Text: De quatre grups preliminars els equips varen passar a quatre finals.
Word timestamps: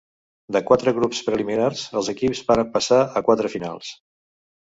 De 0.55 0.61
quatre 0.69 0.93
grups 0.99 1.19
preliminars 1.27 1.83
els 2.01 2.09
equips 2.15 2.41
varen 2.49 2.73
passar 2.77 3.01
a 3.21 3.23
quatre 3.27 3.55
finals. 3.57 3.93